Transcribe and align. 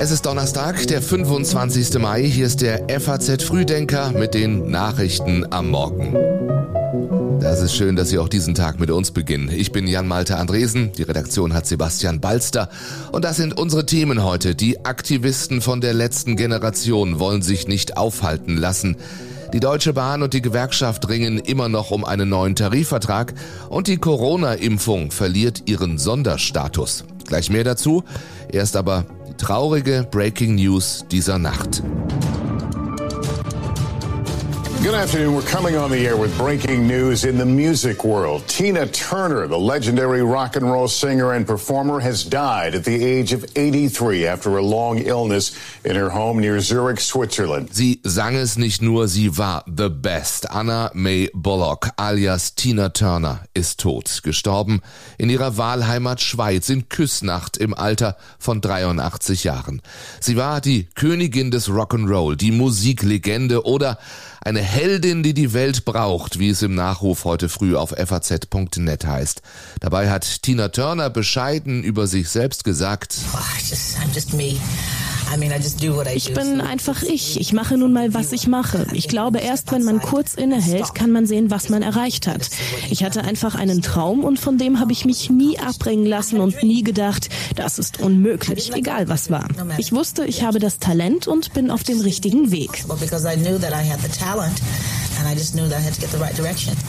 Es 0.00 0.10
ist 0.10 0.24
Donnerstag, 0.24 0.86
der 0.86 1.02
25. 1.02 1.98
Mai. 1.98 2.22
Hier 2.22 2.46
ist 2.46 2.62
der 2.62 2.86
FAZ 3.00 3.42
Frühdenker 3.42 4.12
mit 4.12 4.32
den 4.32 4.70
Nachrichten 4.70 5.44
am 5.50 5.68
Morgen. 5.68 6.14
Das 7.40 7.60
ist 7.60 7.74
schön, 7.74 7.94
dass 7.94 8.08
Sie 8.08 8.18
auch 8.18 8.30
diesen 8.30 8.54
Tag 8.54 8.80
mit 8.80 8.90
uns 8.90 9.10
beginnen. 9.10 9.50
Ich 9.54 9.70
bin 9.70 9.86
Jan-Malte 9.86 10.38
Andresen, 10.38 10.92
die 10.92 11.02
Redaktion 11.02 11.52
hat 11.52 11.66
Sebastian 11.66 12.20
Balster 12.20 12.70
und 13.12 13.22
das 13.22 13.36
sind 13.36 13.58
unsere 13.58 13.84
Themen 13.84 14.24
heute. 14.24 14.54
Die 14.54 14.86
Aktivisten 14.86 15.60
von 15.60 15.82
der 15.82 15.92
letzten 15.92 16.36
Generation 16.36 17.18
wollen 17.18 17.42
sich 17.42 17.68
nicht 17.68 17.98
aufhalten 17.98 18.56
lassen. 18.56 18.96
Die 19.54 19.60
Deutsche 19.60 19.94
Bahn 19.94 20.22
und 20.22 20.34
die 20.34 20.42
Gewerkschaft 20.42 21.08
ringen 21.08 21.38
immer 21.38 21.70
noch 21.70 21.90
um 21.90 22.04
einen 22.04 22.28
neuen 22.28 22.54
Tarifvertrag 22.54 23.32
und 23.70 23.86
die 23.86 23.96
Corona-Impfung 23.96 25.10
verliert 25.10 25.62
ihren 25.64 25.96
Sonderstatus. 25.96 27.04
Gleich 27.26 27.48
mehr 27.48 27.64
dazu. 27.64 28.04
Erst 28.52 28.76
aber 28.76 29.06
die 29.26 29.34
traurige 29.38 30.06
Breaking 30.10 30.56
News 30.56 31.06
dieser 31.10 31.38
Nacht. 31.38 31.82
Good 34.80 34.94
afternoon. 34.94 35.34
We're 35.34 35.42
coming 35.42 35.76
on 35.76 35.90
the 35.90 36.06
air 36.06 36.16
with 36.16 36.38
breaking 36.38 36.86
news 36.86 37.24
in 37.24 37.36
the 37.36 37.44
music 37.44 38.04
world. 38.04 38.46
Tina 38.46 38.86
Turner, 38.86 39.48
the 39.48 39.58
legendary 39.58 40.22
rock 40.22 40.54
and 40.54 40.70
roll 40.70 40.86
singer 40.86 41.32
and 41.32 41.44
performer, 41.44 41.98
has 41.98 42.22
died 42.22 42.76
at 42.76 42.84
the 42.84 43.04
age 43.04 43.32
of 43.32 43.44
83 43.56 44.28
after 44.28 44.56
a 44.56 44.62
long 44.62 44.98
illness 44.98 45.50
in 45.84 45.96
her 45.96 46.10
home 46.10 46.38
near 46.38 46.60
Zurich, 46.60 47.00
Switzerland. 47.00 47.74
Sie 47.74 48.00
sang 48.04 48.36
es 48.36 48.56
nicht 48.56 48.80
nur, 48.80 49.08
sie 49.08 49.36
war 49.36 49.64
the 49.66 49.90
best. 49.90 50.46
Anna 50.48 50.92
May 50.94 51.28
Bullock 51.34 51.90
alias 51.98 52.54
Tina 52.54 52.90
Turner 52.90 53.40
ist 53.54 53.80
tot, 53.80 54.20
gestorben 54.22 54.80
in 55.18 55.28
ihrer 55.28 55.56
Wahlheimat 55.56 56.20
Schweiz 56.20 56.68
in 56.68 56.88
Küssnacht 56.88 57.56
im 57.56 57.74
Alter 57.74 58.16
von 58.38 58.60
83 58.60 59.42
Jahren. 59.42 59.82
Sie 60.20 60.36
war 60.36 60.60
die 60.60 60.84
Königin 60.94 61.50
des 61.50 61.68
Rock'n'Roll, 61.68 62.36
die 62.36 62.52
Musiklegende 62.52 63.66
oder 63.66 63.98
eine 64.40 64.67
Heldin, 64.68 65.22
die 65.22 65.32
die 65.32 65.54
Welt 65.54 65.86
braucht, 65.86 66.38
wie 66.38 66.50
es 66.50 66.60
im 66.62 66.74
Nachruf 66.74 67.24
heute 67.24 67.48
früh 67.48 67.74
auf 67.74 67.94
faz.net 67.96 69.06
heißt. 69.06 69.40
Dabei 69.80 70.10
hat 70.10 70.42
Tina 70.42 70.68
Turner 70.68 71.08
bescheiden 71.08 71.82
über 71.82 72.06
sich 72.06 72.28
selbst 72.28 72.64
gesagt. 72.64 73.16
Oh, 73.32 73.38
ich 76.14 76.32
bin 76.34 76.60
einfach 76.60 77.02
ich. 77.02 77.40
Ich 77.40 77.52
mache 77.52 77.76
nun 77.76 77.92
mal, 77.92 78.14
was 78.14 78.32
ich 78.32 78.46
mache. 78.46 78.86
Ich 78.92 79.08
glaube, 79.08 79.38
erst 79.38 79.70
wenn 79.72 79.84
man 79.84 80.00
kurz 80.00 80.34
innehält, 80.34 80.94
kann 80.94 81.10
man 81.10 81.26
sehen, 81.26 81.50
was 81.50 81.68
man 81.68 81.82
erreicht 81.82 82.26
hat. 82.26 82.48
Ich 82.90 83.04
hatte 83.04 83.24
einfach 83.24 83.54
einen 83.54 83.82
Traum 83.82 84.24
und 84.24 84.38
von 84.38 84.58
dem 84.58 84.80
habe 84.80 84.92
ich 84.92 85.04
mich 85.04 85.30
nie 85.30 85.58
abbringen 85.58 86.06
lassen 86.06 86.40
und 86.40 86.62
nie 86.62 86.82
gedacht, 86.82 87.28
das 87.56 87.78
ist 87.78 88.00
unmöglich, 88.00 88.72
egal 88.74 89.08
was 89.08 89.30
war. 89.30 89.48
Ich 89.78 89.92
wusste, 89.92 90.24
ich 90.24 90.42
habe 90.42 90.58
das 90.58 90.78
Talent 90.78 91.26
und 91.26 91.52
bin 91.52 91.70
auf 91.70 91.82
dem 91.82 92.00
richtigen 92.00 92.50
Weg. 92.50 92.84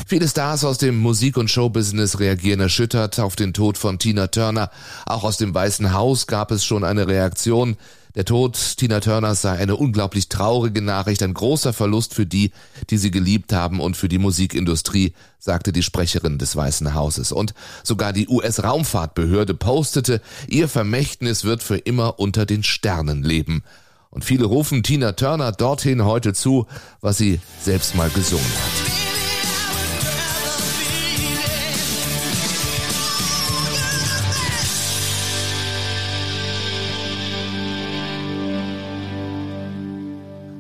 Viele 0.06 0.28
Stars 0.28 0.64
aus 0.64 0.78
dem 0.78 1.00
Musik- 1.00 1.38
und 1.38 1.50
Showbusiness 1.50 2.20
reagieren 2.20 2.60
erschüttert 2.60 3.20
auf 3.20 3.36
den 3.36 3.54
Tod 3.54 3.78
von 3.78 3.98
Tina 3.98 4.28
Turner. 4.28 4.70
Auch 5.06 5.24
aus 5.24 5.38
dem 5.38 5.54
Weißen 5.54 5.94
Haus 5.94 6.28
gab 6.28 6.52
es 6.52 6.64
schon 6.64 6.84
eine 6.84 7.08
Reaktion. 7.08 7.76
Der 8.16 8.26
Tod 8.26 8.58
Tina 8.78 9.00
Turners 9.02 9.44
sei 9.44 9.58
eine 9.58 9.76
unglaublich 9.76 10.30
traurige 10.30 10.82
Nachricht, 10.82 11.22
ein 11.22 11.36
großer 11.36 11.74
Verlust 11.74 12.16
für 12.16 12.26
die, 12.26 12.52
die 12.90 12.98
sie 12.98 13.12
geliebt 13.12 13.54
haben 13.54 13.80
und 13.80 13.98
für 13.98 14.10
die 14.10 14.18
Musikindustrie, 14.18 15.14
sagte 15.38 15.72
die 15.72 15.84
Sprecherin 15.84 16.40
des 16.40 16.56
Weißen 16.56 16.96
Hauses. 16.96 17.32
Und 17.32 17.54
sogar 17.84 18.12
die 18.12 18.28
US-Raumfahrtbehörde 18.28 19.54
postete, 19.54 20.22
ihr 20.48 20.68
Vermächtnis 20.68 21.44
wird 21.44 21.62
für 21.62 21.78
immer 21.78 22.20
unter 22.20 22.48
den 22.48 22.64
Sternen 22.64 23.22
leben. 23.22 23.64
Und 24.10 24.26
viele 24.26 24.46
rufen 24.46 24.82
Tina 24.82 25.12
Turner 25.12 25.52
dorthin 25.52 26.04
heute 26.04 26.34
zu, 26.34 26.66
was 27.02 27.20
sie 27.20 27.40
selbst 27.62 27.96
mal 27.96 28.10
gesungen 28.10 28.44
hat. 28.44 28.79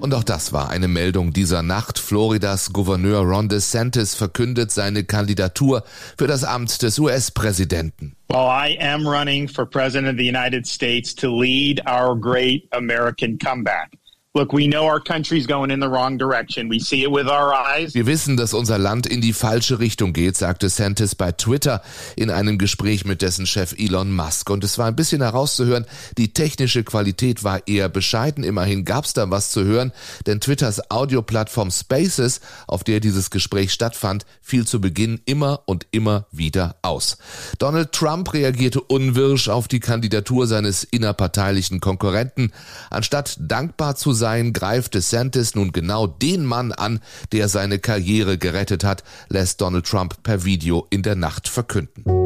Und 0.09 0.15
auch 0.15 0.23
das 0.23 0.53
war 0.53 0.71
eine 0.71 0.87
Meldung 0.87 1.33
dieser 1.33 1.61
Nacht. 1.61 1.99
Floridas 1.99 2.73
Gouverneur 2.73 3.19
Ron 3.19 3.47
DeSantis 3.47 4.15
verkündet 4.15 4.71
seine 4.71 5.03
Kandidatur 5.03 5.83
für 6.17 6.25
das 6.25 6.43
Amt 6.43 6.81
des 6.81 6.97
US-Präsidenten. 6.97 8.15
Well, 8.27 8.47
I 8.47 8.75
am 8.81 9.05
running 9.05 9.47
for 9.47 9.67
President 9.67 10.09
of 10.11 10.17
the 10.17 10.27
United 10.27 10.65
States 10.65 11.13
to 11.13 11.29
lead 11.29 11.79
our 11.85 12.19
great 12.19 12.67
American 12.71 13.37
comeback. 13.37 13.98
Look, 14.35 14.53
we 14.53 14.67
know 14.67 14.85
our 14.85 14.99
country's 14.99 15.47
going 15.47 15.71
in 15.71 15.79
the 15.79 15.89
wrong 15.89 16.19
direction. 16.19 16.69
We 16.69 16.77
see 16.77 17.01
it 17.01 17.09
with 17.09 17.27
our 17.27 17.51
eyes. 17.51 17.95
Wir 17.95 18.05
wissen, 18.05 18.37
dass 18.37 18.53
unser 18.53 18.77
Land 18.77 19.07
in 19.07 19.21
die 19.21 19.33
falsche 19.33 19.79
Richtung 19.79 20.13
geht, 20.13 20.37
sagte 20.37 20.69
Santis 20.69 21.15
bei 21.15 21.31
Twitter 21.31 21.81
in 22.15 22.29
einem 22.29 22.59
Gespräch 22.59 23.05
mit 23.05 23.23
dessen 23.23 23.47
Chef 23.47 23.73
Elon 23.75 24.15
Musk. 24.15 24.51
Und 24.51 24.63
es 24.63 24.77
war 24.77 24.85
ein 24.85 24.95
bisschen 24.95 25.23
herauszuhören, 25.23 25.87
die 26.19 26.31
technische 26.31 26.83
Qualität 26.83 27.43
war 27.43 27.67
eher 27.67 27.89
bescheiden. 27.89 28.43
Immerhin 28.43 28.85
gab's 28.85 29.13
da 29.13 29.31
was 29.31 29.49
zu 29.49 29.63
hören, 29.63 29.91
denn 30.27 30.39
Twitters 30.39 30.91
Audioplattform 30.91 31.71
Spaces, 31.71 32.39
auf 32.67 32.83
der 32.83 32.99
dieses 32.99 33.31
Gespräch 33.31 33.73
stattfand, 33.73 34.27
fiel 34.43 34.67
zu 34.67 34.79
Beginn 34.79 35.21
immer 35.25 35.63
und 35.65 35.87
immer 35.89 36.27
wieder 36.31 36.75
aus. 36.83 37.17
Donald 37.57 37.93
Trump 37.93 38.31
reagierte 38.31 38.79
unwirsch 38.81 39.49
auf 39.49 39.67
die 39.67 39.79
Kandidatur 39.79 40.45
seines 40.45 40.83
innerparteilichen 40.83 41.79
Konkurrenten. 41.79 42.51
Anstatt 42.91 43.35
dankbar 43.39 43.95
zu 43.95 44.18
sein, 44.19 44.53
greift 44.53 44.93
DeSantis 44.93 45.55
nun 45.55 45.71
genau 45.71 46.05
den 46.05 46.45
Mann 46.45 46.71
an, 46.71 46.99
der 47.31 47.49
seine 47.49 47.79
Karriere 47.79 48.37
gerettet 48.37 48.83
hat, 48.83 49.03
lässt 49.29 49.61
Donald 49.61 49.87
Trump 49.87 50.21
per 50.21 50.45
Video 50.45 50.85
in 50.91 51.01
der 51.01 51.15
Nacht 51.15 51.47
verkünden. 51.47 52.18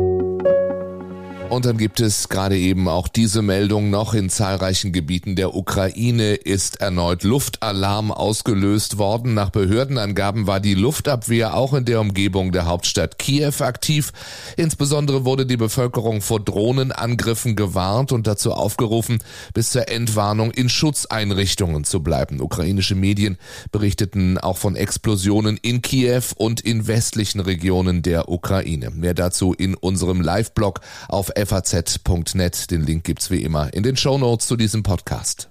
Und 1.53 1.65
dann 1.65 1.77
gibt 1.77 1.99
es 1.99 2.29
gerade 2.29 2.57
eben 2.57 2.87
auch 2.87 3.07
diese 3.07 3.43
Meldung 3.43 3.91
noch. 3.91 4.15
In 4.15 4.31
zahlreichen 4.31 4.91
Gebieten 4.91 5.35
der 5.35 5.53
Ukraine 5.53 6.33
ist 6.33 6.81
erneut 6.81 7.21
Luftalarm 7.21 8.11
ausgelöst 8.11 8.97
worden. 8.97 9.35
Nach 9.35 9.51
Behördenangaben 9.51 10.47
war 10.47 10.59
die 10.59 10.73
Luftabwehr 10.73 11.55
auch 11.55 11.75
in 11.75 11.85
der 11.85 12.01
Umgebung 12.01 12.53
der 12.53 12.65
Hauptstadt 12.65 13.19
Kiew 13.19 13.53
aktiv. 13.59 14.13
Insbesondere 14.57 15.25
wurde 15.25 15.45
die 15.45 15.57
Bevölkerung 15.57 16.21
vor 16.21 16.39
Drohnenangriffen 16.39 17.55
gewarnt 17.55 18.11
und 18.11 18.25
dazu 18.25 18.53
aufgerufen, 18.53 19.19
bis 19.53 19.69
zur 19.69 19.87
Entwarnung 19.89 20.49
in 20.49 20.69
Schutzeinrichtungen 20.69 21.83
zu 21.83 22.01
bleiben. 22.01 22.41
Ukrainische 22.41 22.95
Medien 22.95 23.37
berichteten 23.71 24.39
auch 24.39 24.57
von 24.57 24.75
Explosionen 24.75 25.57
in 25.61 25.83
Kiew 25.83 26.23
und 26.35 26.61
in 26.61 26.87
westlichen 26.87 27.41
Regionen 27.41 28.01
der 28.01 28.27
Ukraine. 28.29 28.89
Mehr 28.89 29.13
dazu 29.13 29.53
in 29.53 29.75
unserem 29.75 30.19
Live-Blog 30.19 30.79
auf 31.09 31.29
faz.net. 31.45 32.71
Den 32.71 32.83
Link 32.83 33.03
gibt's 33.03 33.29
wie 33.29 33.43
immer 33.43 33.73
in 33.73 33.83
den 33.83 33.97
Show 33.97 34.17
Notes 34.17 34.47
zu 34.47 34.55
diesem 34.55 34.83
Podcast. 34.83 35.49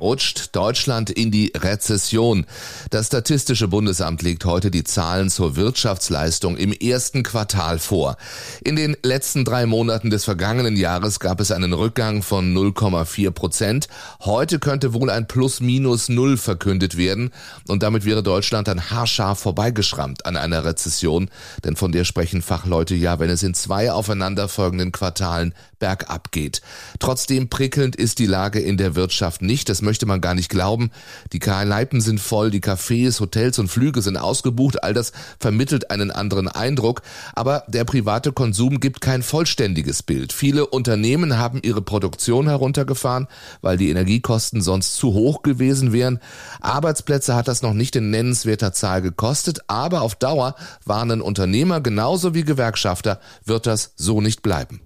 Rutscht 0.00 0.54
Deutschland 0.54 1.10
in 1.10 1.30
die 1.30 1.52
Rezession. 1.56 2.46
Das 2.90 3.06
Statistische 3.06 3.68
Bundesamt 3.68 4.22
legt 4.22 4.44
heute 4.44 4.70
die 4.70 4.84
Zahlen 4.84 5.30
zur 5.30 5.56
Wirtschaftsleistung 5.56 6.56
im 6.56 6.72
ersten 6.72 7.22
Quartal 7.22 7.78
vor. 7.78 8.16
In 8.64 8.76
den 8.76 8.96
letzten 9.02 9.44
drei 9.44 9.66
Monaten 9.66 10.10
des 10.10 10.24
vergangenen 10.24 10.76
Jahres 10.76 11.20
gab 11.20 11.40
es 11.40 11.50
einen 11.50 11.72
Rückgang 11.72 12.22
von 12.22 12.54
0,4 12.54 13.30
Prozent. 13.30 13.88
Heute 14.20 14.58
könnte 14.58 14.92
wohl 14.92 15.10
ein 15.10 15.28
Plus-Minus 15.28 16.08
Null 16.08 16.36
verkündet 16.36 16.96
werden 16.96 17.30
und 17.68 17.82
damit 17.82 18.04
wäre 18.04 18.22
Deutschland 18.22 18.68
dann 18.68 18.90
haarscharf 18.90 19.38
vorbeigeschrammt 19.38 20.26
an 20.26 20.36
einer 20.36 20.64
Rezession, 20.64 21.30
denn 21.64 21.76
von 21.76 21.92
der 21.92 22.04
sprechen 22.04 22.42
Fachleute 22.42 22.94
ja, 22.94 23.18
wenn 23.18 23.30
es 23.30 23.42
in 23.42 23.54
zwei 23.54 23.92
aufeinanderfolgenden 23.92 24.92
Quartalen 24.92 25.54
bergab 25.78 26.32
geht. 26.32 26.62
Trotzdem 26.98 27.48
prickelnd 27.48 27.96
ist 27.96 28.18
die 28.18 28.26
Lage 28.26 28.60
in 28.60 28.76
der 28.76 28.94
Wirtschaft 28.94 29.42
nicht. 29.42 29.68
Das 29.68 29.82
möchte 29.86 30.04
man 30.04 30.20
gar 30.20 30.34
nicht 30.34 30.50
glauben. 30.50 30.90
Die 31.32 31.38
Kneipen 31.38 32.02
sind 32.02 32.20
voll, 32.20 32.50
die 32.50 32.60
Cafés, 32.60 33.20
Hotels 33.20 33.58
und 33.58 33.68
Flüge 33.68 34.02
sind 34.02 34.18
ausgebucht. 34.18 34.84
All 34.84 34.92
das 34.92 35.12
vermittelt 35.40 35.90
einen 35.90 36.10
anderen 36.10 36.48
Eindruck. 36.48 37.00
Aber 37.34 37.64
der 37.68 37.84
private 37.84 38.32
Konsum 38.32 38.80
gibt 38.80 39.00
kein 39.00 39.22
vollständiges 39.22 40.02
Bild. 40.02 40.34
Viele 40.34 40.66
Unternehmen 40.66 41.38
haben 41.38 41.60
ihre 41.62 41.80
Produktion 41.80 42.48
heruntergefahren, 42.48 43.28
weil 43.62 43.78
die 43.78 43.88
Energiekosten 43.88 44.60
sonst 44.60 44.96
zu 44.96 45.14
hoch 45.14 45.42
gewesen 45.42 45.94
wären. 45.94 46.18
Arbeitsplätze 46.60 47.34
hat 47.34 47.48
das 47.48 47.62
noch 47.62 47.72
nicht 47.72 47.96
in 47.96 48.10
nennenswerter 48.10 48.72
Zahl 48.72 49.00
gekostet, 49.00 49.60
aber 49.68 50.02
auf 50.02 50.16
Dauer 50.16 50.56
warnen 50.84 51.22
Unternehmer 51.22 51.80
genauso 51.80 52.34
wie 52.34 52.44
Gewerkschafter, 52.44 53.20
wird 53.44 53.66
das 53.66 53.92
so 53.96 54.20
nicht 54.20 54.42
bleiben. 54.42 54.80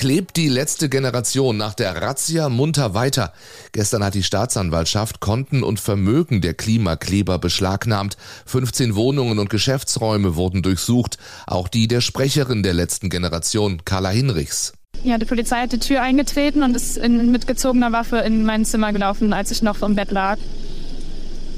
Klebt 0.00 0.38
die 0.38 0.48
letzte 0.48 0.88
Generation 0.88 1.58
nach 1.58 1.74
der 1.74 2.00
Razzia 2.00 2.48
munter 2.48 2.94
weiter. 2.94 3.34
Gestern 3.72 4.02
hat 4.02 4.14
die 4.14 4.22
Staatsanwaltschaft 4.22 5.20
Konten 5.20 5.62
und 5.62 5.78
Vermögen 5.78 6.40
der 6.40 6.54
Klimakleber 6.54 7.38
beschlagnahmt. 7.38 8.16
15 8.46 8.94
Wohnungen 8.94 9.38
und 9.38 9.50
Geschäftsräume 9.50 10.36
wurden 10.36 10.62
durchsucht. 10.62 11.18
Auch 11.46 11.68
die 11.68 11.86
der 11.86 12.00
Sprecherin 12.00 12.62
der 12.62 12.72
letzten 12.72 13.10
Generation, 13.10 13.84
Carla 13.84 14.08
Hinrichs. 14.08 14.72
Ja, 15.04 15.18
die 15.18 15.26
Polizei 15.26 15.60
hat 15.60 15.72
die 15.72 15.78
Tür 15.78 16.00
eingetreten 16.00 16.62
und 16.62 16.74
ist 16.74 16.96
in, 16.96 17.30
mit 17.30 17.46
gezogener 17.46 17.92
Waffe 17.92 18.20
in 18.20 18.46
mein 18.46 18.64
Zimmer 18.64 18.94
gelaufen, 18.94 19.34
als 19.34 19.50
ich 19.50 19.60
noch 19.60 19.82
im 19.82 19.96
Bett 19.96 20.12
lag, 20.12 20.38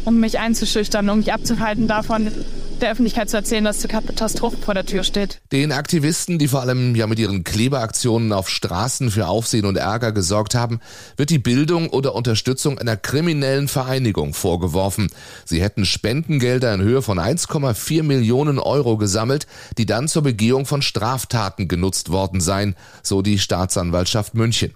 um 0.04 0.18
mich 0.18 0.40
einzuschüchtern, 0.40 1.08
um 1.10 1.18
mich 1.18 1.32
abzuhalten 1.32 1.86
davon, 1.86 2.26
der 2.82 2.92
Öffentlichkeit 2.92 3.30
zu 3.30 3.36
erzählen, 3.36 3.64
dass 3.64 3.78
die 3.78 3.88
Katastrophe 3.88 4.56
vor 4.58 4.74
der 4.74 4.84
Tür 4.84 5.04
steht. 5.04 5.40
Den 5.52 5.72
Aktivisten, 5.72 6.38
die 6.38 6.48
vor 6.48 6.60
allem 6.60 6.94
ja 6.94 7.06
mit 7.06 7.18
ihren 7.18 7.44
Klebeaktionen 7.44 8.32
auf 8.32 8.50
Straßen 8.50 9.10
für 9.10 9.28
Aufsehen 9.28 9.64
und 9.64 9.76
Ärger 9.76 10.12
gesorgt 10.12 10.54
haben, 10.54 10.80
wird 11.16 11.30
die 11.30 11.38
Bildung 11.38 11.88
oder 11.88 12.14
Unterstützung 12.14 12.78
einer 12.78 12.96
kriminellen 12.96 13.68
Vereinigung 13.68 14.34
vorgeworfen. 14.34 15.10
Sie 15.44 15.62
hätten 15.62 15.84
Spendengelder 15.84 16.74
in 16.74 16.82
Höhe 16.82 17.02
von 17.02 17.18
1,4 17.18 18.02
Millionen 18.02 18.58
Euro 18.58 18.96
gesammelt, 18.96 19.46
die 19.78 19.86
dann 19.86 20.08
zur 20.08 20.22
Begehung 20.22 20.66
von 20.66 20.82
Straftaten 20.82 21.68
genutzt 21.68 22.10
worden 22.10 22.40
seien, 22.40 22.74
so 23.02 23.22
die 23.22 23.38
Staatsanwaltschaft 23.38 24.34
München. 24.34 24.74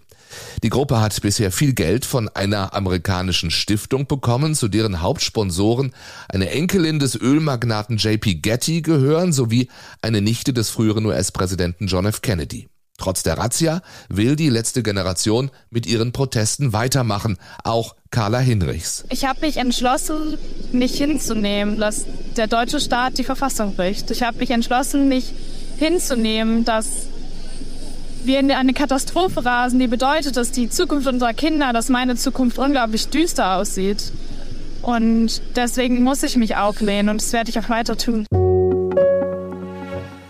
Die 0.63 0.69
Gruppe 0.69 1.01
hat 1.01 1.21
bisher 1.21 1.53
viel 1.53 1.73
Geld 1.73 2.05
von 2.05 2.29
einer 2.29 2.75
amerikanischen 2.75 3.51
Stiftung 3.51 4.07
bekommen, 4.07 4.55
zu 4.55 4.69
deren 4.69 5.03
Hauptsponsoren 5.03 5.93
eine 6.29 6.51
Enkelin 6.51 6.99
des 6.99 7.21
Ölmagnaten 7.21 7.97
JP 7.97 8.37
Getty 8.43 8.83
gehören 8.83 9.33
sowie 9.33 9.69
eine 10.03 10.21
Nichte 10.21 10.53
des 10.53 10.71
früheren 10.71 11.07
US-Präsidenten 11.07 11.87
John 11.87 12.07
F. 12.07 12.23
Kennedy. 12.23 12.69
Trotz 12.99 13.23
der 13.23 13.37
Razzia 13.37 13.83
will 14.09 14.37
die 14.37 14.49
letzte 14.49 14.83
Generation 14.83 15.51
mit 15.71 15.87
ihren 15.87 16.13
Protesten 16.13 16.73
weitermachen, 16.73 17.37
auch 17.63 17.95
Carla 18.11 18.39
Hinrichs. 18.39 19.05
Ich 19.11 19.27
habe 19.27 19.41
mich 19.43 19.59
entschlossen, 19.59 20.39
nicht 20.73 20.97
hinzunehmen, 20.97 21.79
dass 21.79 22.07
der 22.37 22.47
deutsche 22.47 22.81
Staat 22.81 23.19
die 23.19 23.25
Verfassung 23.25 23.77
bricht. 23.77 24.11
Ich 24.11 24.23
habe 24.23 24.39
mich 24.39 24.51
entschlossen, 24.51 25.09
nicht 25.09 25.35
hinzunehmen, 25.77 26.65
dass 26.65 27.09
wir 28.27 28.41
in 28.41 28.51
eine 28.51 28.73
Katastrophe 28.73 29.45
rasen, 29.45 29.79
die 29.79 29.87
bedeutet, 29.87 30.37
dass 30.37 30.53
die 30.53 30.69
Zukunft 30.69 31.07
unserer 31.07 31.35
Kinder, 31.35 31.73
dass 31.73 31.89
meine 31.89 32.17
Zukunft 32.17 32.59
unglaublich 32.59 33.09
düster 33.09 33.57
aussieht. 33.57 34.13
Und 34.83 35.43
deswegen 35.57 36.03
muss 36.03 36.23
ich 36.23 36.37
mich 36.37 36.57
auflehnen 36.57 37.09
und 37.09 37.21
das 37.21 37.33
werde 37.33 37.51
ich 37.51 37.59
auch 37.59 37.69
weiter 37.69 37.97
tun. 37.97 38.27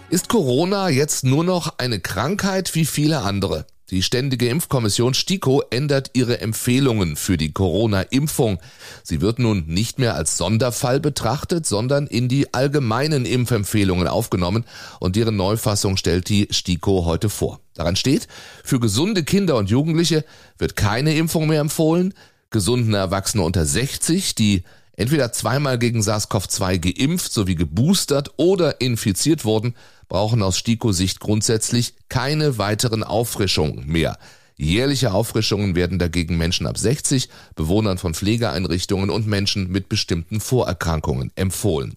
Ist 0.08 0.28
Corona 0.28 0.88
jetzt 0.88 1.24
nur 1.24 1.44
noch 1.44 1.74
eine 1.78 2.00
Krankheit 2.00 2.74
wie 2.74 2.86
viele 2.86 3.20
andere? 3.20 3.66
Die 3.90 4.02
Ständige 4.02 4.48
Impfkommission 4.48 5.14
STIKO 5.14 5.62
ändert 5.70 6.10
ihre 6.14 6.40
Empfehlungen 6.40 7.14
für 7.14 7.36
die 7.36 7.52
Corona-Impfung. 7.52 8.58
Sie 9.04 9.20
wird 9.20 9.38
nun 9.38 9.64
nicht 9.68 10.00
mehr 10.00 10.16
als 10.16 10.36
Sonderfall 10.36 10.98
betrachtet, 10.98 11.66
sondern 11.66 12.08
in 12.08 12.26
die 12.26 12.52
allgemeinen 12.52 13.24
Impfempfehlungen 13.24 14.08
aufgenommen 14.08 14.64
und 14.98 15.14
deren 15.14 15.36
Neufassung 15.36 15.96
stellt 15.96 16.28
die 16.28 16.48
STIKO 16.50 17.04
heute 17.04 17.28
vor. 17.28 17.60
Daran 17.74 17.94
steht, 17.94 18.26
für 18.64 18.80
gesunde 18.80 19.22
Kinder 19.22 19.54
und 19.54 19.70
Jugendliche 19.70 20.24
wird 20.58 20.74
keine 20.74 21.14
Impfung 21.14 21.46
mehr 21.46 21.60
empfohlen, 21.60 22.12
gesunden 22.50 22.94
Erwachsene 22.94 23.44
unter 23.44 23.64
60, 23.64 24.34
die 24.34 24.64
entweder 24.96 25.30
zweimal 25.30 25.78
gegen 25.78 26.00
SARS-CoV-2 26.00 26.78
geimpft 26.78 27.32
sowie 27.32 27.54
geboostert 27.54 28.32
oder 28.36 28.80
infiziert 28.80 29.44
wurden, 29.44 29.76
brauchen 30.08 30.42
aus 30.42 30.58
STIKO-Sicht 30.58 31.20
grundsätzlich 31.20 31.94
keine 32.08 32.58
weiteren 32.58 33.02
Auffrischungen 33.02 33.86
mehr. 33.86 34.18
Jährliche 34.58 35.12
Auffrischungen 35.12 35.76
werden 35.76 35.98
dagegen 35.98 36.38
Menschen 36.38 36.66
ab 36.66 36.78
60, 36.78 37.28
Bewohnern 37.56 37.98
von 37.98 38.14
Pflegeeinrichtungen 38.14 39.10
und 39.10 39.26
Menschen 39.26 39.70
mit 39.70 39.90
bestimmten 39.90 40.40
Vorerkrankungen 40.40 41.30
empfohlen. 41.34 41.94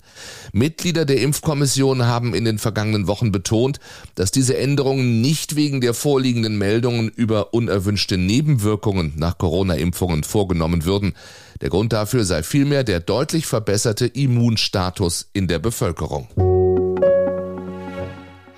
Mitglieder 0.52 1.06
der 1.06 1.22
Impfkommission 1.22 2.06
haben 2.06 2.34
in 2.34 2.44
den 2.44 2.60
vergangenen 2.60 3.08
Wochen 3.08 3.32
betont, 3.32 3.80
dass 4.16 4.32
diese 4.32 4.58
Änderungen 4.58 5.22
nicht 5.22 5.56
wegen 5.56 5.80
der 5.80 5.94
vorliegenden 5.94 6.58
Meldungen 6.58 7.08
über 7.08 7.54
unerwünschte 7.54 8.18
Nebenwirkungen 8.18 9.14
nach 9.16 9.38
Corona-Impfungen 9.38 10.26
vorgenommen 10.26 10.84
würden. 10.84 11.14
Der 11.62 11.70
Grund 11.70 11.94
dafür 11.94 12.26
sei 12.26 12.44
vielmehr 12.44 12.84
der 12.84 13.00
deutlich 13.00 13.46
verbesserte 13.46 14.06
Immunstatus 14.06 15.30
in 15.32 15.48
der 15.48 15.60
Bevölkerung. 15.60 16.28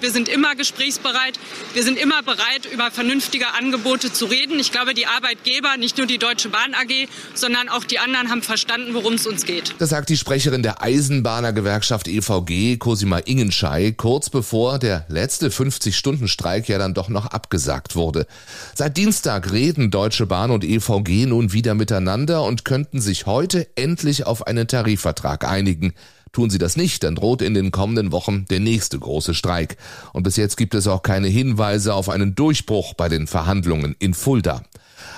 Wir 0.02 0.12
sind 0.12 0.30
immer 0.30 0.56
gesprächsbereit. 0.56 1.40
Wir 1.76 1.84
sind 1.84 2.00
immer 2.00 2.24
bereit, 2.24 2.66
über 2.74 2.90
vernünftige 2.90 3.54
Angebote 3.54 4.12
zu 4.12 4.26
reden. 4.26 4.58
Ich 4.60 4.72
glaube, 4.72 4.96
die 4.96 5.06
Arbeitgeber, 5.06 5.78
nicht 5.78 6.00
nur 6.00 6.08
die 6.08 6.18
Deutsche 6.18 6.50
Bahn 6.50 6.74
AG, 6.74 7.08
sondern 7.36 7.70
auch 7.70 7.84
die 7.84 8.00
anderen 8.00 8.32
haben 8.32 8.42
verstanden, 8.42 8.96
worum 8.96 9.14
es 9.14 9.28
uns 9.28 9.46
geht. 9.46 9.76
Das 9.78 9.90
sagt 9.90 10.10
die 10.10 10.18
Sprecherin 10.18 10.64
der 10.64 10.82
Eisenbahnergewerkschaft 10.82 12.08
EVG, 12.08 12.78
Cosima 12.78 13.20
Ingenschei, 13.20 13.94
kurz 13.96 14.32
bevor 14.32 14.80
der 14.80 15.06
letzte 15.08 15.50
50-Stunden-Streik 15.50 16.68
ja 16.68 16.80
dann 16.80 16.96
doch 16.96 17.10
noch 17.10 17.28
abgesagt 17.28 17.96
wurde. 17.96 18.26
Seit 18.74 18.98
Dienstag 18.98 19.52
reden 19.52 19.92
Deutsche 19.92 20.26
Bahn 20.26 20.50
und 20.50 20.64
EVG 20.64 21.28
nun 21.28 21.54
wieder 21.54 21.76
miteinander 21.76 22.42
und 22.44 22.66
könnten 22.66 23.02
sich 23.02 23.28
heute 23.28 23.68
endlich 23.76 24.26
auf 24.26 24.48
einen 24.48 24.68
Tarifvertrag 24.68 25.48
einigen. 25.48 25.94
Tun 26.32 26.50
sie 26.50 26.58
das 26.58 26.78
nicht, 26.78 27.04
dann 27.04 27.16
droht 27.16 27.42
in 27.42 27.54
den 27.54 27.72
kommenden 27.72 28.12
Wochen 28.12 28.46
der 28.50 28.60
nächste 28.60 28.98
große 28.98 29.34
Streik. 29.34 29.78
Und 30.14 30.24
bis 30.24 30.38
jetzt 30.38 30.56
gibt 30.56 30.74
es 30.76 30.88
auch 30.88 31.04
keine 31.04 31.28
Hinweise 31.28 31.94
auf 31.94 32.08
einen 32.10 32.36
Durchbruch 32.36 32.94
bei 32.94 33.10
den 33.10 33.28
Verhandlungen 33.28 33.96
in 34.00 34.14
Fulda. 34.14 34.64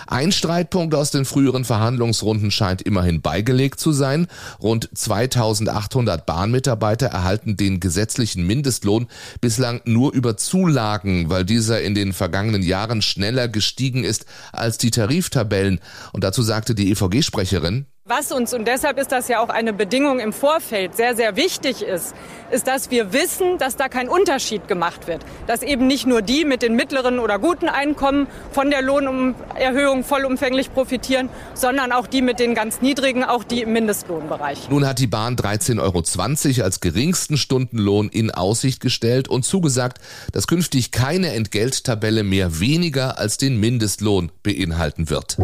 Ein 0.07 0.31
Streitpunkt 0.31 0.95
aus 0.95 1.12
den 1.12 1.25
früheren 1.25 1.65
Verhandlungsrunden 1.65 2.51
scheint 2.51 2.81
immerhin 2.81 3.21
beigelegt 3.21 3.80
zu 3.80 3.92
sein. 3.92 4.27
Rund 4.62 4.89
2800 4.94 6.25
Bahnmitarbeiter 6.25 7.07
erhalten 7.07 7.57
den 7.57 7.80
gesetzlichen 7.80 8.45
Mindestlohn 8.45 9.07
bislang 9.39 9.81
nur 9.86 10.13
über 10.13 10.38
Zulagen, 10.38 11.30
weil 11.30 11.45
dieser 11.45 11.81
in 11.81 11.95
den 11.95 12.13
vergangenen 12.13 12.63
Jahren 12.63 13.01
schneller 13.01 13.48
gestiegen 13.48 14.04
ist 14.04 14.25
als 14.51 14.77
die 14.77 14.92
Tariftabellen. 14.92 15.80
Und 16.12 16.24
dazu 16.24 16.42
sagte 16.42 16.75
die 16.75 16.92
EVG-Sprecherin, 16.92 17.86
was 18.05 18.33
uns, 18.33 18.53
und 18.53 18.67
deshalb 18.67 19.00
ist 19.00 19.13
das 19.13 19.29
ja 19.29 19.39
auch 19.39 19.47
eine 19.47 19.71
Bedingung 19.71 20.19
im 20.19 20.33
Vorfeld, 20.33 20.95
sehr, 20.95 21.15
sehr 21.15 21.38
wichtig 21.38 21.81
ist, 21.81 22.13
ist, 22.51 22.67
dass 22.67 22.91
wir 22.91 23.13
wissen, 23.13 23.57
dass 23.57 23.77
da 23.77 23.88
kein 23.88 24.09
Unterschied 24.09 24.67
gemacht 24.67 25.07
wird. 25.07 25.25
Dass 25.47 25.63
eben 25.63 25.88
nicht 25.88 26.05
nur 26.05 26.21
die 26.21 26.44
mit 26.44 26.61
den 26.61 26.75
mittleren 26.75 27.17
oder 27.17 27.39
guten 27.39 27.69
Einkommen 27.69 28.27
von 28.51 28.69
der 28.69 28.81
Lohnerhöhung 28.81 30.03
vollumfänglich 30.03 30.73
profitieren, 30.73 31.29
sondern 31.53 31.94
auch 31.94 32.05
die 32.05 32.21
mit 32.21 32.39
den 32.39 32.55
ganz 32.55 32.81
niedrigen, 32.81 33.23
auch 33.23 33.45
die 33.45 33.61
im 33.61 33.71
Mindestlohnbereich. 33.71 34.69
Nun 34.69 34.85
hat 34.85 35.00
die 35.00 35.07
Bahn 35.07 35.38
13,20 35.38 35.79
Euro 35.81 36.65
als 36.65 36.81
geringsten 36.81 37.38
Stundenlohn 37.38 38.09
in 38.09 38.31
Aussicht 38.31 38.81
gestellt 38.81 39.29
und 39.29 39.44
zugesagt, 39.44 40.00
dass 40.33 40.48
künftig 40.48 40.91
keine 40.91 41.33
Entgelttabelle 41.33 42.24
mehr 42.24 42.60
weniger 42.60 43.17
als 43.17 43.38
den 43.38 43.60
Mindestlohn 43.62 44.31
beinhalten 44.43 45.10
wird. 45.10 45.38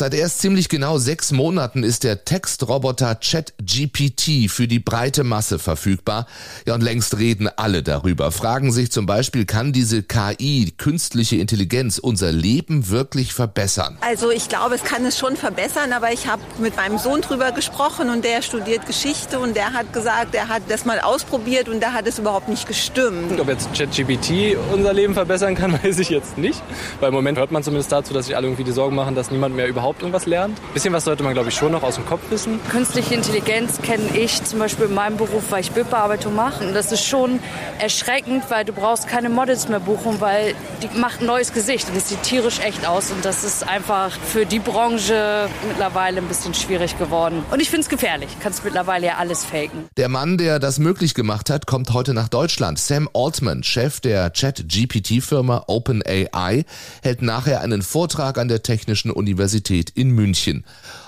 Seit 0.00 0.14
erst 0.14 0.40
ziemlich 0.40 0.70
genau 0.70 0.96
sechs 0.96 1.30
Monaten 1.30 1.82
ist 1.82 2.04
der 2.04 2.24
Textroboter 2.24 3.16
ChatGPT 3.16 4.50
für 4.50 4.66
die 4.66 4.78
breite 4.78 5.24
Masse 5.24 5.58
verfügbar. 5.58 6.26
Ja, 6.64 6.72
und 6.72 6.82
längst 6.82 7.18
reden 7.18 7.50
alle 7.54 7.82
darüber. 7.82 8.32
Fragen 8.32 8.72
sich 8.72 8.90
zum 8.90 9.04
Beispiel, 9.04 9.44
kann 9.44 9.74
diese 9.74 10.02
KI, 10.02 10.72
künstliche 10.78 11.36
Intelligenz, 11.36 11.98
unser 11.98 12.32
Leben 12.32 12.88
wirklich 12.88 13.34
verbessern? 13.34 13.98
Also 14.00 14.30
ich 14.30 14.48
glaube, 14.48 14.74
es 14.74 14.84
kann 14.84 15.04
es 15.04 15.18
schon 15.18 15.36
verbessern, 15.36 15.92
aber 15.92 16.14
ich 16.14 16.26
habe 16.26 16.40
mit 16.60 16.76
meinem 16.76 16.96
Sohn 16.96 17.20
drüber 17.20 17.52
gesprochen 17.52 18.08
und 18.08 18.24
der 18.24 18.40
studiert 18.40 18.86
Geschichte 18.86 19.38
und 19.38 19.54
der 19.54 19.74
hat 19.74 19.92
gesagt, 19.92 20.34
er 20.34 20.48
hat 20.48 20.62
das 20.70 20.86
mal 20.86 21.00
ausprobiert 21.00 21.68
und 21.68 21.80
da 21.80 21.92
hat 21.92 22.06
es 22.06 22.18
überhaupt 22.18 22.48
nicht 22.48 22.66
gestimmt. 22.66 23.38
Ob 23.38 23.48
jetzt 23.48 23.68
ChatGPT 23.74 24.56
unser 24.72 24.94
Leben 24.94 25.12
verbessern 25.12 25.54
kann, 25.54 25.74
weiß 25.84 25.98
ich 25.98 26.08
jetzt 26.08 26.38
nicht. 26.38 26.62
Weil 27.00 27.08
im 27.08 27.14
Moment 27.14 27.36
hört 27.36 27.50
man 27.50 27.62
zumindest 27.62 27.92
dazu, 27.92 28.14
dass 28.14 28.24
sich 28.24 28.34
alle 28.34 28.46
irgendwie 28.46 28.64
die 28.64 28.72
Sorgen 28.72 28.96
machen, 28.96 29.14
dass 29.14 29.30
niemand 29.30 29.54
mehr 29.54 29.68
überhaupt 29.68 29.89
überhaupt 29.90 30.02
irgendwas 30.02 30.26
lernt. 30.26 30.58
Ein 30.58 30.74
bisschen 30.74 30.92
was 30.92 31.04
sollte 31.04 31.22
man, 31.22 31.32
glaube 31.32 31.48
ich, 31.48 31.54
schon 31.54 31.72
noch 31.72 31.82
aus 31.82 31.96
dem 31.96 32.06
Kopf 32.06 32.20
wissen. 32.30 32.60
Künstliche 32.70 33.14
Intelligenz 33.14 33.80
kenne 33.82 34.16
ich 34.16 34.42
zum 34.44 34.58
Beispiel 34.60 34.86
in 34.86 34.94
meinem 34.94 35.16
Beruf, 35.16 35.50
weil 35.50 35.60
ich 35.62 35.72
Bildbearbeitung 35.72 36.34
mache. 36.34 36.64
Und 36.64 36.74
das 36.74 36.92
ist 36.92 37.04
schon 37.04 37.40
erschreckend, 37.80 38.44
weil 38.50 38.64
du 38.64 38.72
brauchst 38.72 39.08
keine 39.08 39.28
Models 39.28 39.68
mehr 39.68 39.80
buchen, 39.80 40.20
weil 40.20 40.54
die 40.82 40.98
macht 40.98 41.20
ein 41.20 41.26
neues 41.26 41.52
Gesicht 41.52 41.88
und 41.88 41.96
es 41.96 42.08
sieht 42.08 42.22
tierisch 42.22 42.60
echt 42.60 42.86
aus. 42.86 43.10
Und 43.10 43.24
das 43.24 43.42
ist 43.42 43.66
einfach 43.66 44.12
für 44.12 44.46
die 44.46 44.60
Branche 44.60 45.48
mittlerweile 45.66 46.18
ein 46.18 46.28
bisschen 46.28 46.54
schwierig 46.54 46.98
geworden. 46.98 47.42
Und 47.50 47.60
ich 47.60 47.68
finde 47.68 47.82
es 47.82 47.88
gefährlich. 47.88 48.28
Kannst 48.40 48.64
mittlerweile 48.64 49.06
ja 49.06 49.16
alles 49.18 49.44
faken. 49.44 49.88
Der 49.96 50.08
Mann, 50.08 50.38
der 50.38 50.58
das 50.58 50.78
möglich 50.78 51.14
gemacht 51.14 51.50
hat, 51.50 51.66
kommt 51.66 51.92
heute 51.92 52.14
nach 52.14 52.28
Deutschland. 52.28 52.78
Sam 52.78 53.08
Altman, 53.12 53.64
Chef 53.64 54.00
der 54.00 54.32
Chat-GPT-Firma 54.32 55.64
OpenAI, 55.66 56.64
hält 57.02 57.22
nachher 57.22 57.60
einen 57.60 57.82
Vortrag 57.82 58.38
an 58.38 58.48
der 58.48 58.62
Technischen 58.62 59.10
Universität 59.10 59.79
Universität 59.80 59.90
in 59.94 60.10
München. 60.10 60.64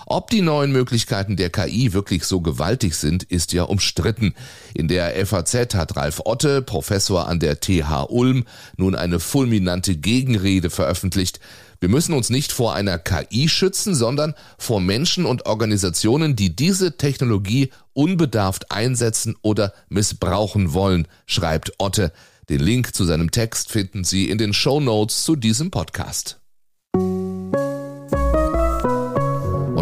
Ob 0.07 0.31
die 0.31 0.43
neuen 0.43 0.73
Möglichkeiten 0.73 1.37
der 1.37 1.51
KI 1.51 1.93
wirklich 1.93 2.25
so 2.25 2.41
gewaltig 2.41 2.95
sind, 2.95 3.23
ist 3.23 3.53
ja 3.53 3.65
umstritten. 3.65 4.35
In 4.75 4.89
der 4.89 5.27
FAZ 5.27 5.75
hat 5.75 5.97
Ralf 5.97 6.21
Otte, 6.25 6.63
Professor 6.63 7.29
an 7.29 7.41
der 7.41 7.61
TH 7.61 8.09
Ulm, 8.09 8.45
nun 8.77 8.95
eine 8.95 9.21
fulminante 9.21 9.97
Gegenrede 9.97 10.71
veröffentlicht. 10.71 11.41
Wir 11.81 11.89
müssen 11.89 12.15
uns 12.15 12.31
nicht 12.31 12.53
vor 12.53 12.75
einer 12.75 12.99
KI 12.99 13.49
schützen, 13.49 13.95
sondern 13.95 14.35
vor 14.59 14.81
Menschen 14.81 15.25
und 15.25 15.47
Organisationen, 15.47 16.37
die 16.37 16.55
diese 16.55 16.97
Technologie 16.97 17.71
unbedarft 17.93 18.71
einsetzen 18.71 19.35
oder 19.43 19.73
missbrauchen 19.89 20.75
wollen, 20.75 21.09
schreibt 21.27 21.73
Otte. 21.79 22.13
Den 22.49 22.61
Link 22.61 22.95
zu 22.95 23.05
seinem 23.05 23.31
Text 23.31 23.71
finden 23.71 24.05
Sie 24.05 24.29
in 24.29 24.39
den 24.39 24.53
Show 24.53 24.81
Notes 24.81 25.25
zu 25.25 25.37
diesem 25.37 25.71
Podcast. 25.71 26.42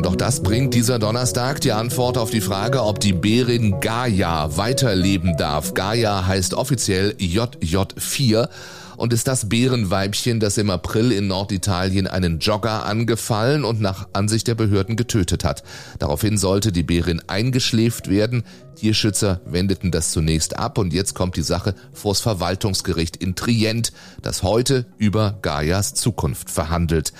Und 0.00 0.06
auch 0.06 0.16
das 0.16 0.42
bringt 0.42 0.72
dieser 0.72 0.98
Donnerstag 0.98 1.60
die 1.60 1.72
Antwort 1.72 2.16
auf 2.16 2.30
die 2.30 2.40
Frage, 2.40 2.82
ob 2.84 3.00
die 3.00 3.12
Bärin 3.12 3.80
Gaia 3.80 4.56
weiterleben 4.56 5.36
darf. 5.36 5.74
Gaia 5.74 6.26
heißt 6.26 6.54
offiziell 6.54 7.10
JJ4 7.18 8.48
und 8.96 9.12
ist 9.12 9.28
das 9.28 9.50
Bärenweibchen, 9.50 10.40
das 10.40 10.56
im 10.56 10.70
April 10.70 11.12
in 11.12 11.26
Norditalien 11.26 12.06
einen 12.06 12.38
Jogger 12.38 12.86
angefallen 12.86 13.62
und 13.62 13.82
nach 13.82 14.08
Ansicht 14.14 14.48
der 14.48 14.54
Behörden 14.54 14.96
getötet 14.96 15.44
hat. 15.44 15.64
Daraufhin 15.98 16.38
sollte 16.38 16.72
die 16.72 16.82
Bärin 16.82 17.20
eingeschläft 17.26 18.08
werden. 18.08 18.44
Tierschützer 18.76 19.42
wendeten 19.44 19.90
das 19.90 20.12
zunächst 20.12 20.58
ab 20.58 20.78
und 20.78 20.94
jetzt 20.94 21.12
kommt 21.12 21.36
die 21.36 21.42
Sache 21.42 21.74
vors 21.92 22.20
Verwaltungsgericht 22.22 23.16
in 23.16 23.34
Trient, 23.34 23.92
das 24.22 24.42
heute 24.42 24.86
über 24.96 25.38
Gaias 25.42 25.92
Zukunft 25.92 26.48
verhandelt. 26.48 27.12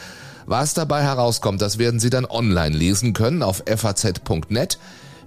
Was 0.50 0.74
dabei 0.74 1.04
herauskommt, 1.04 1.62
das 1.62 1.78
werden 1.78 2.00
Sie 2.00 2.10
dann 2.10 2.24
online 2.24 2.76
lesen 2.76 3.12
können 3.12 3.44
auf 3.44 3.62
faz.net. 3.64 4.78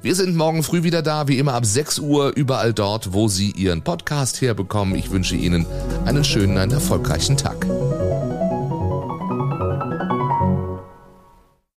Wir 0.02 0.16
sind 0.16 0.36
morgen 0.36 0.64
früh 0.64 0.84
wieder 0.84 1.02
da, 1.02 1.30
wie 1.30 1.40
immer 1.40 1.54
ab 1.54 1.66
6 1.66 2.00
Uhr, 2.00 2.34
überall 2.36 2.74
dort, 2.74 3.14
wo 3.14 3.30
Sie 3.30 3.52
Ihren 3.52 3.84
Podcast 3.84 4.42
herbekommen. 4.42 4.96
Ich 4.96 5.12
wünsche 5.12 5.38
Ihnen 5.38 5.66
einen 6.04 6.26
schönen, 6.26 6.58
einen 6.58 6.74
erfolgreichen 6.74 7.38
Tag. 7.38 7.66